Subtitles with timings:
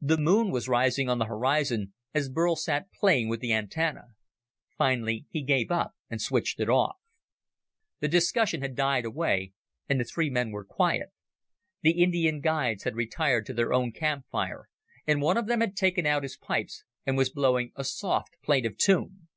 [0.00, 4.06] The Moon was rising on the horizon as Burl sat playing with the antenna.
[4.76, 6.96] Finally he gave up and switched it off.
[8.00, 9.52] The discussion had died away
[9.88, 11.10] and the three men were quiet.
[11.82, 14.68] The Indian guides had retired to their own campfire,
[15.06, 18.76] and one of them had taken out his pipes and was blowing a soft, plaintive
[18.76, 19.28] tune.